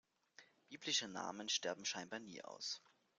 Biblische 0.67 1.07
Namen 1.07 1.47
sterben 1.47 1.85
scheinbar 1.85 2.17
nie 2.19 2.41
aus. 2.43 2.81